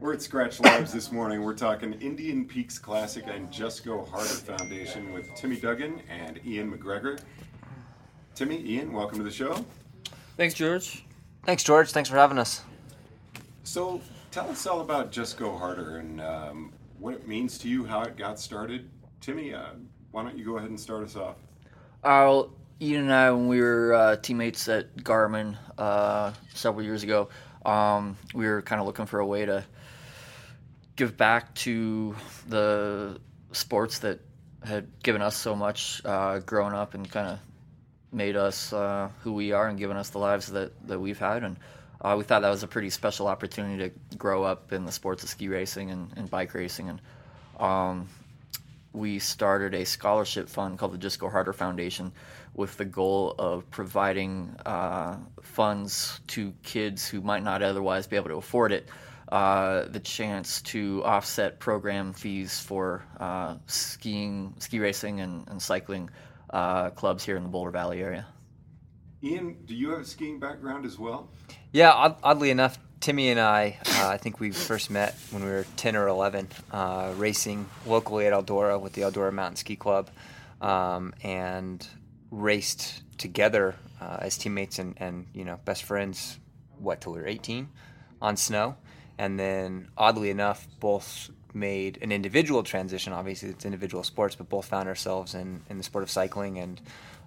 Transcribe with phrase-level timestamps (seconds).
[0.00, 1.42] We're at Skratch Labs this morning.
[1.42, 6.70] We're talking Indian Peaks Classic and Just Go Harder Foundation with Timmy Duggan and Ian
[6.70, 7.18] MacGregor.
[8.36, 9.64] Timmy, Ian, welcome to the show.
[10.36, 11.04] Thanks, George.
[11.44, 11.90] Thanks, George.
[11.90, 12.62] Thanks for having us.
[13.64, 14.00] So,
[14.30, 18.02] tell us all about Just Go Harder and um, what it means to you, how
[18.02, 18.88] it got started.
[19.20, 19.70] Timmy, uh,
[20.12, 21.38] why don't you go ahead and start us off?
[22.04, 22.44] Uh,
[22.80, 27.30] Ian and I, when we were uh, teammates at Garmin uh, several years ago,
[27.66, 29.64] um, we were kind of looking for a way to
[30.98, 32.14] give back to
[32.48, 33.20] the
[33.52, 34.18] sports that
[34.64, 37.38] had given us so much uh, growing up and kind of
[38.10, 41.44] made us uh, who we are and given us the lives that, that we've had.
[41.44, 41.56] And
[42.00, 45.22] uh, we thought that was a pretty special opportunity to grow up in the sports
[45.22, 46.88] of ski racing and, and bike racing.
[46.88, 47.00] And
[47.60, 48.08] um,
[48.92, 52.10] we started a scholarship fund called the Go Harder Foundation
[52.54, 58.30] with the goal of providing uh, funds to kids who might not otherwise be able
[58.30, 58.88] to afford it.
[59.30, 66.08] Uh, the chance to offset program fees for uh, skiing, ski racing, and, and cycling
[66.50, 68.26] uh, clubs here in the Boulder Valley area.
[69.22, 71.28] Ian, do you have a skiing background as well?
[71.72, 75.66] Yeah, oddly enough, Timmy and I, uh, I think we first met when we were
[75.76, 80.08] 10 or 11, uh, racing locally at Eldora with the Eldora Mountain Ski Club,
[80.62, 81.86] um, and
[82.30, 86.38] raced together uh, as teammates and, and, you know, best friends,
[86.78, 87.68] what, till we were 18
[88.22, 88.76] on snow.
[89.18, 93.12] And then, oddly enough, both made an individual transition.
[93.12, 96.58] Obviously, it's individual sports, but both found ourselves in, in the sport of cycling.
[96.58, 96.80] And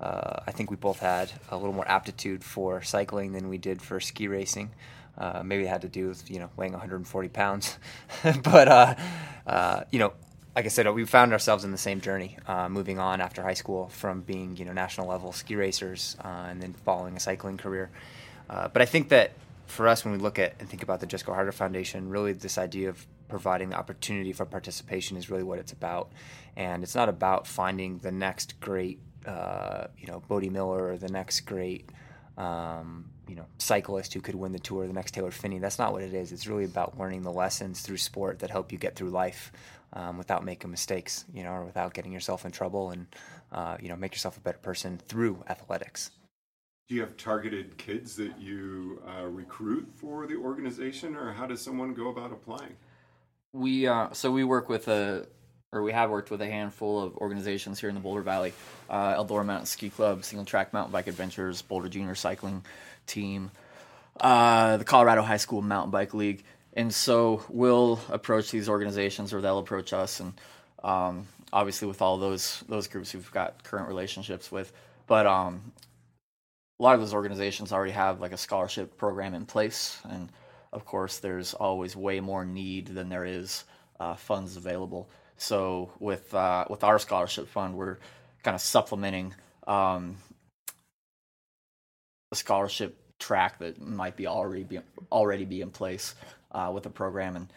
[0.00, 3.82] uh, I think we both had a little more aptitude for cycling than we did
[3.82, 4.70] for ski racing.
[5.16, 7.78] Uh, maybe it had to do with you know weighing 140 pounds,
[8.42, 8.94] but uh,
[9.46, 10.12] uh, you know,
[10.56, 13.54] like I said, we found ourselves in the same journey, uh, moving on after high
[13.54, 17.58] school from being you know national level ski racers uh, and then following a cycling
[17.58, 17.90] career.
[18.48, 19.32] but I think that
[19.66, 22.58] for us, when we look at and think about the Go Harder Foundation, really this
[22.58, 26.12] idea of providing the opportunity for participation is really what it's about.
[26.56, 31.08] And it's not about finding the next great, uh, you know, Bode Miller or the
[31.08, 31.90] next great,
[32.36, 35.58] um, you know, cyclist who could win the tour, the next Taylor Phinney.
[35.58, 36.32] That's not what it is.
[36.32, 39.52] It's really about learning the lessons through sport that help you get through life
[39.94, 43.06] um, without making mistakes, you know, or without getting yourself in trouble and,
[43.52, 46.10] uh, you know, make yourself a better person through athletics.
[46.86, 51.62] Do you have targeted kids that you uh, recruit for the organization, or how does
[51.62, 52.76] someone go about applying?
[53.54, 55.26] We uh, so we work with a,
[55.72, 58.52] or we have worked with a handful of organizations here in the Boulder Valley:
[58.90, 62.62] uh, Eldora Mountain Ski Club, Single Track Mountain Bike Adventures, Boulder Junior Cycling
[63.06, 63.50] Team,
[64.20, 66.44] uh, the Colorado High School Mountain Bike League,
[66.74, 70.34] and so we'll approach these organizations, or they'll approach us, and
[70.82, 74.70] um, obviously with all those those groups we've got current relationships with,
[75.06, 75.72] but um,
[76.78, 80.30] a lot of those organizations already have like a scholarship program in place, and
[80.72, 83.64] of course, there's always way more need than there is
[84.00, 85.08] uh, funds available.
[85.36, 87.98] So with uh, with our scholarship fund, we're
[88.42, 89.34] kind of supplementing
[89.66, 90.16] um,
[92.32, 94.80] a scholarship track that might be already be
[95.12, 96.16] already be in place
[96.50, 97.52] uh, with the program, and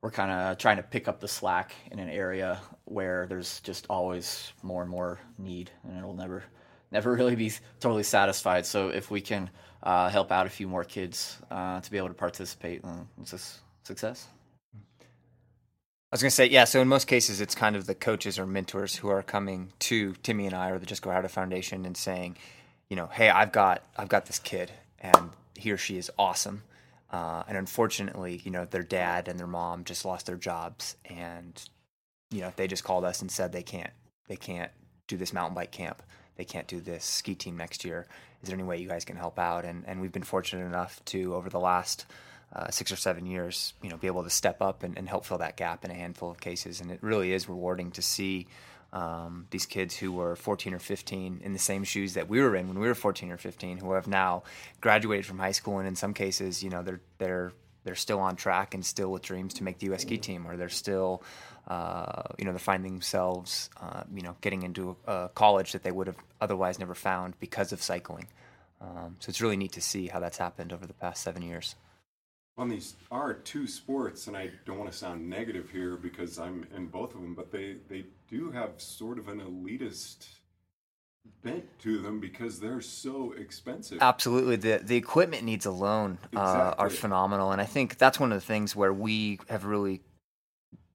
[0.00, 3.86] we're kind of trying to pick up the slack in an area where there's just
[3.90, 6.42] always more and more need, and it'll never
[6.92, 8.66] never really be totally satisfied.
[8.66, 9.50] So if we can
[9.82, 12.84] uh, help out a few more kids uh, to be able to participate,
[13.20, 13.40] it's a
[13.86, 14.28] success.
[14.76, 16.64] I was going to say, yeah.
[16.64, 20.12] So in most cases, it's kind of the coaches or mentors who are coming to
[20.22, 22.36] Timmy and I, or the Just Go Harder Foundation, and saying,
[22.90, 24.70] you know, hey, I've got, I've got this kid,
[25.00, 26.64] and he or she is awesome.
[27.10, 31.62] Uh, and unfortunately, you know, their dad and their mom just lost their jobs, and
[32.30, 33.90] you know, they just called us and said they can't,
[34.28, 34.70] they can't
[35.06, 36.02] do this mountain bike camp
[36.36, 38.06] they can't do this ski team next year.
[38.42, 39.64] Is there any way you guys can help out?
[39.64, 42.06] And and we've been fortunate enough to over the last
[42.54, 45.24] uh, six or seven years, you know, be able to step up and, and, help
[45.24, 46.82] fill that gap in a handful of cases.
[46.82, 48.46] And it really is rewarding to see
[48.92, 52.54] um, these kids who were 14 or 15 in the same shoes that we were
[52.54, 54.42] in when we were 14 or 15, who have now
[54.82, 57.52] graduated from high school, and in some cases, you know, they're they're
[57.84, 60.02] they're still on track and still with dreams to make the U.S.
[60.02, 61.22] ski team, or they're still
[61.68, 65.92] uh, you know, they're finding themselves, uh, you know, getting into a, college that they
[65.92, 68.26] would have otherwise never found because of cycling.
[68.80, 71.76] Um, so it's really neat to see how that's happened over the past seven years.
[72.56, 76.66] Well, these are two sports, and I don't want to sound negative here because I'm
[76.76, 80.26] in both of them, but they, they do have sort of an elitist
[81.42, 83.98] bent to them because they're so expensive.
[84.00, 86.84] Absolutely, the the equipment needs alone uh, exactly.
[86.84, 90.02] are phenomenal, and I think that's one of the things where we have really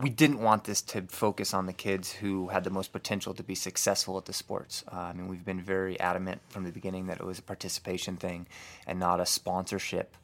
[0.00, 3.42] we didn't want this to focus on the kids who had the most potential to
[3.42, 4.84] be successful at the sports.
[4.90, 8.16] Uh, I mean, we've been very adamant from the beginning that it was a participation
[8.16, 8.46] thing
[8.86, 10.16] and not a sponsorship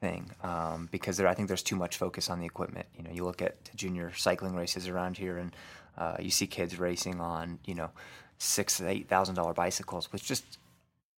[0.00, 2.86] thing um, because there, I think there's too much focus on the equipment.
[2.96, 5.56] You know, you look at junior cycling races around here, and
[5.98, 7.90] uh, you see kids racing on you know
[8.38, 10.58] six to eight thousand dollar bicycles, which just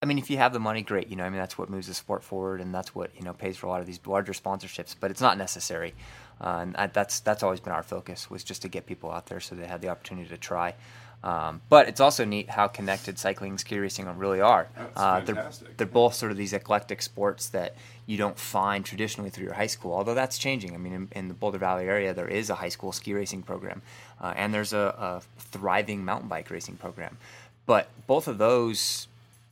[0.02, 1.08] I mean, if you have the money, great.
[1.08, 3.34] You know, I mean, that's what moves the sport forward, and that's what you know
[3.34, 4.96] pays for a lot of these larger sponsorships.
[5.00, 5.96] But it's not necessary,
[6.42, 9.28] uh, and I, that's that's always been our focus was just to get people out
[9.28, 10.76] there so they had the opportunity to try.
[11.24, 14.68] Um, but it's also neat how connected cycling and ski racing really are.
[14.96, 17.76] Uh, they're, they're both sort of these eclectic sports that
[18.06, 20.76] you don't find traditionally through your high school, although that's changing.
[20.76, 23.42] I mean, in, in the Boulder Valley area, there is a high school ski racing
[23.42, 23.82] program,
[24.22, 27.18] uh, and there's a, a thriving mountain bike racing program.
[27.66, 29.08] But both of those,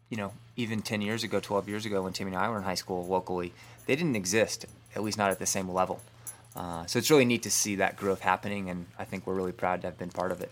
[0.09, 2.63] you know, even 10 years ago, 12 years ago, when Timmy and I were in
[2.63, 3.53] high school locally,
[3.87, 4.65] they didn't exist,
[4.95, 5.99] at least not at the same level.
[6.55, 9.51] Uh, so it's really neat to see that growth happening, and I think we're really
[9.51, 10.51] proud to have been part of it.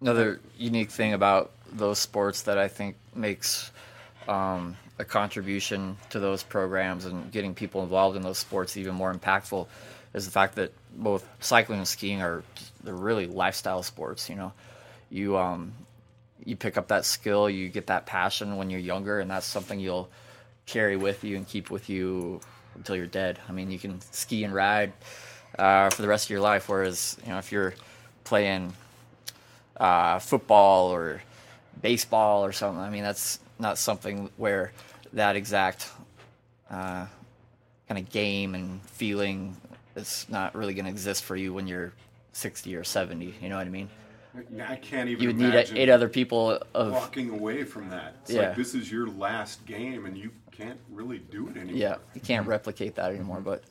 [0.00, 3.70] Another unique thing about those sports that I think makes
[4.28, 9.14] um, a contribution to those programs and getting people involved in those sports even more
[9.14, 9.66] impactful
[10.14, 12.42] is the fact that both cycling and skiing are
[12.82, 14.28] they're really lifestyle sports.
[14.28, 14.52] You know,
[15.10, 15.72] you um,
[16.44, 19.78] you pick up that skill, you get that passion when you're younger, and that's something
[19.78, 20.08] you'll
[20.64, 22.40] carry with you and keep with you
[22.76, 23.38] until you're dead.
[23.48, 24.92] I mean, you can ski and ride
[25.58, 27.74] uh, for the rest of your life, whereas you know if you're
[28.24, 28.72] playing
[29.78, 31.22] uh, football or
[31.82, 34.72] baseball or something, I mean that's not something where
[35.12, 35.88] that exact
[36.70, 37.06] uh,
[37.88, 39.56] kind of game and feeling
[39.94, 41.92] is not really going to exist for you when you're
[42.32, 43.34] 60 or 70.
[43.40, 43.88] You know what I mean?
[44.68, 45.22] I can't even.
[45.22, 48.16] You would need eight other people of walking away from that.
[48.22, 48.48] It's Yeah.
[48.48, 51.76] like this is your last game, and you can't really do it anymore.
[51.76, 51.96] yeah.
[52.14, 53.40] You can't replicate that anymore.
[53.40, 53.64] But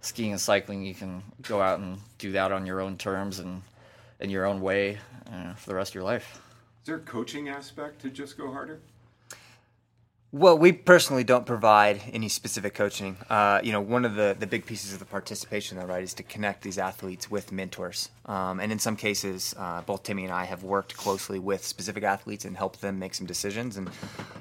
[0.00, 3.62] skiing and cycling, you can go out and do that on your own terms and
[4.20, 4.98] in your own way
[5.32, 6.40] uh, for the rest of your life.
[6.82, 8.80] Is there a coaching aspect to just go harder?
[10.30, 13.16] Well, we personally don't provide any specific coaching.
[13.30, 16.12] Uh, you know, one of the, the big pieces of the participation, though, right, is
[16.14, 18.10] to connect these athletes with mentors.
[18.26, 22.04] Um, and in some cases, uh, both Timmy and I have worked closely with specific
[22.04, 23.78] athletes and helped them make some decisions.
[23.78, 23.88] And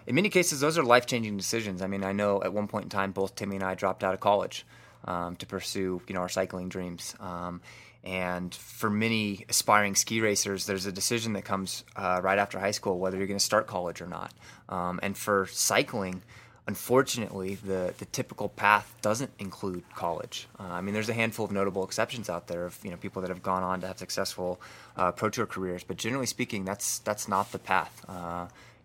[0.07, 1.81] in many cases, those are life changing decisions.
[1.81, 4.13] I mean, I know at one point in time, both Timmy and I dropped out
[4.13, 4.65] of college
[5.05, 7.15] um, to pursue, you know, our cycling dreams.
[7.21, 7.61] Um,
[8.03, 12.71] and for many aspiring ski racers, there's a decision that comes uh, right after high
[12.71, 14.33] school whether you're going to start college or not.
[14.69, 16.21] Um, and for cycling,
[16.67, 20.47] unfortunately, the, the typical path doesn't include college.
[20.59, 23.21] Uh, I mean, there's a handful of notable exceptions out there of you know people
[23.21, 24.61] that have gone on to have successful
[24.95, 28.05] uh, pro tour careers, but generally speaking, that's that's not the path.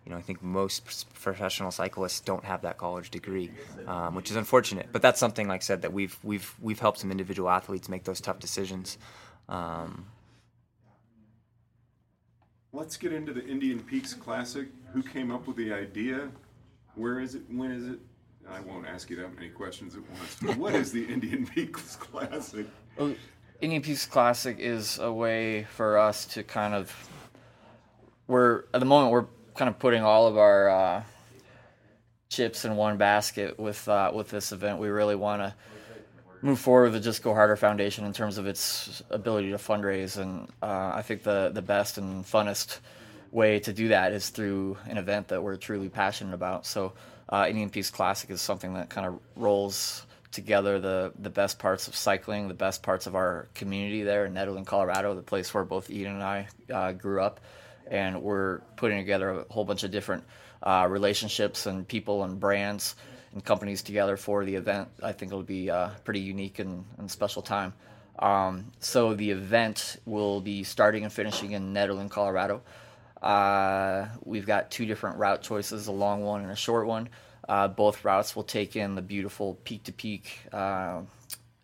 [0.05, 3.51] You know, I think most professional cyclists don't have that college degree,
[3.87, 4.89] um, which is unfortunate.
[4.91, 8.03] But that's something, like I said, that we've we've we've helped some individual athletes make
[8.03, 8.97] those tough decisions.
[9.47, 10.05] Um,
[12.75, 14.67] Let's get into the Indian Peaks Classic.
[14.93, 16.29] Who came up with the idea?
[16.95, 17.43] Where is it?
[17.47, 17.99] When is it?
[18.49, 20.37] I won't ask you that many questions at once.
[20.41, 22.65] But what is the Indian Peaks Classic?
[22.97, 23.15] Well,
[23.61, 26.91] Indian Peaks Classic is a way for us to kind of
[28.27, 31.03] we're at the moment we're kind of putting all of our uh,
[32.29, 34.79] chips in one basket with uh, with this event.
[34.79, 35.53] We really want to
[36.41, 40.17] move forward with the Just Go Harder Foundation in terms of its ability to fundraise,
[40.17, 42.79] and uh, I think the the best and funnest
[43.31, 46.65] way to do that is through an event that we're truly passionate about.
[46.65, 46.93] So,
[47.29, 51.87] uh, Indian Peaks Classic is something that kind of rolls together the the best parts
[51.87, 55.63] of cycling, the best parts of our community there in Nederland, Colorado, the place where
[55.63, 57.39] both Ian and I uh, grew up,
[57.87, 60.23] and we're putting together a whole bunch of different
[60.61, 62.95] uh, relationships and people and brands
[63.33, 64.89] and companies together for the event.
[65.01, 67.73] I think it'll be a pretty unique and, and special time.
[68.19, 72.61] Um, so the event will be starting and finishing in Nederland, Colorado.
[73.21, 77.09] Uh, we've got two different route choices, a long one and a short one.
[77.47, 81.01] Uh, both routes will take in the beautiful peak to peak uh,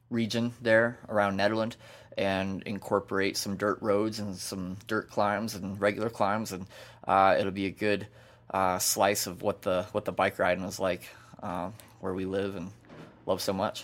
[0.09, 1.75] region there around Nederland
[2.17, 6.65] and incorporate some dirt roads and some dirt climbs and regular climbs, and
[7.07, 8.07] uh, it'll be a good
[8.51, 11.09] uh, slice of what the what the bike riding is like
[11.43, 12.71] uh, where we live and
[13.25, 13.83] love so much.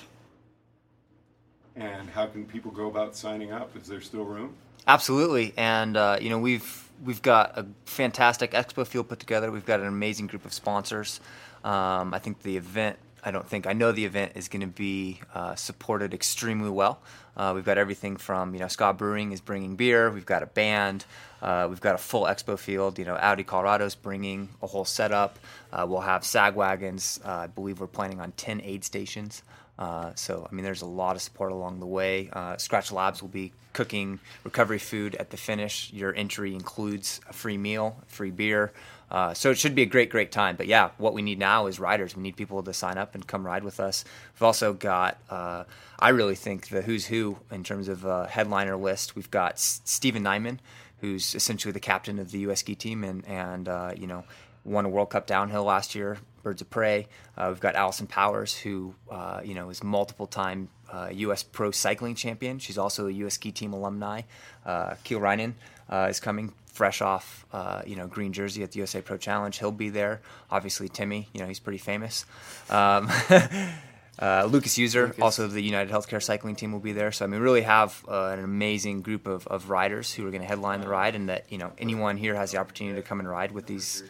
[1.75, 3.75] And how can people go about signing up?
[3.75, 4.55] Is there still room?
[4.87, 9.51] Absolutely, and uh, you know we've we've got a fantastic expo field put together.
[9.51, 11.19] We've got an amazing group of sponsors.
[11.63, 12.97] Um, I think the event.
[13.25, 16.99] I don't think I know the event is going to be uh, supported extremely well.
[17.35, 20.11] Uh, we've got everything from you know Scott Brewing is bringing beer.
[20.11, 21.05] We've got a band.
[21.41, 22.99] Uh, we've got a full expo field.
[22.99, 25.39] You know Audi Colorado's bringing a whole setup.
[25.73, 27.19] Uh, we'll have sag wagons.
[27.25, 29.41] Uh, I believe we're planning on ten aid stations
[29.77, 32.29] Uh, so, I mean, there's a lot of support along the way.
[32.31, 35.91] Uh, Skratch Labs will be cooking recovery food at the finish.
[35.91, 38.71] Your entry includes a free meal, free beer.
[39.11, 40.55] Uh, so it should be a great, great time.
[40.55, 42.15] But yeah, what we need now is riders.
[42.15, 44.03] We need people to sign up and come ride with us.
[44.33, 45.65] We've also got, uh,
[45.99, 49.15] I really think, the who's who in terms of uh, headliner list.
[49.15, 50.57] We've got S- Steven Nyman,
[51.01, 52.61] who's essentially the captain of the U.S.
[52.61, 54.23] ski team, and and uh, you know
[54.63, 57.07] won a World Cup downhill last year, Birds of Prey.
[57.35, 61.41] Uh, we've got Alison Powers, who uh, you know is multiple time uh, U.S.
[61.41, 62.59] pro cycling champion.
[62.59, 63.33] She's also a U.S.
[63.33, 64.21] ski team alumni.
[64.63, 65.53] Uh, Kiel Reijnen
[65.89, 69.57] uh, is coming fresh off uh, you know green jersey at the USA Pro Challenge.
[69.57, 70.21] He'll be there.
[70.51, 72.25] Obviously Timmy, you know he's pretty famous.
[72.69, 73.09] Um,
[74.17, 75.21] Uh, Lucas Euser, Lucas.
[75.21, 77.11] also the United Healthcare cycling team, will be there.
[77.11, 80.31] So I mean, we really have uh, an amazing group of, of riders who are
[80.31, 83.05] going to headline the ride, and that you know anyone here has the opportunity to
[83.05, 84.03] come and ride with these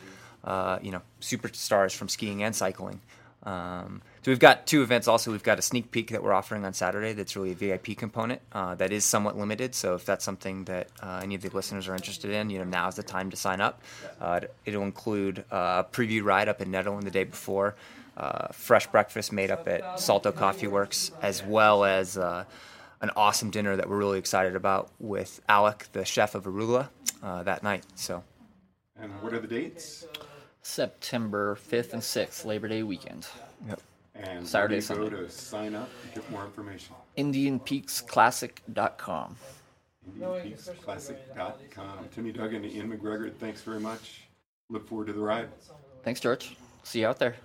[0.45, 3.01] uh, you know superstars from skiing and cycling.
[3.45, 5.07] Um, so we've got two events.
[5.07, 7.13] Also, we've got a sneak peek that we're offering on Saturday.
[7.13, 9.75] That's really a VIP component uh, that is somewhat limited.
[9.75, 12.63] So if that's something that uh, any of the listeners are interested in, you know
[12.63, 13.81] now's the time to sign up.
[14.19, 17.75] Uh, it'll include uh, a preview ride up in Nederland the day before
[18.17, 23.75] uh, fresh breakfast made up at Salto Coffee Works, as well as an awesome dinner
[23.75, 26.89] that we're really excited about with Alec, the chef of Arugula,
[27.21, 27.83] that night.
[27.93, 28.23] So,
[28.99, 30.07] and what are the dates?
[30.65, 33.27] September 5th and 6th, Labor Day weekend.
[33.67, 33.79] Yep.
[34.15, 35.09] And Saturday, Sunday.
[35.09, 36.95] go to sign up and get more information?
[37.17, 39.35] IndianPeaksClassic.com.
[40.17, 42.09] IndianPeaksClassic.com.
[42.13, 44.21] Timmy Duggan and Ian MacGregor, thanks very much.
[44.71, 45.49] Look forward to the ride.
[46.03, 46.57] Thanks, George.
[46.83, 47.35] See you out there.